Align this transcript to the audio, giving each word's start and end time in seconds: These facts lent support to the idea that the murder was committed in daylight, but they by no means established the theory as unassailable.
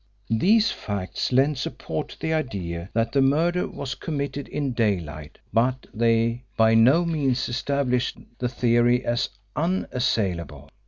These 0.31 0.71
facts 0.71 1.31
lent 1.31 1.59
support 1.59 2.09
to 2.09 2.19
the 2.19 2.33
idea 2.33 2.89
that 2.91 3.11
the 3.11 3.21
murder 3.21 3.67
was 3.67 3.93
committed 3.93 4.47
in 4.47 4.73
daylight, 4.73 5.37
but 5.53 5.85
they 5.93 6.43
by 6.57 6.73
no 6.73 7.05
means 7.05 7.47
established 7.47 8.17
the 8.39 8.49
theory 8.49 9.05
as 9.05 9.29
unassailable. 9.55 10.71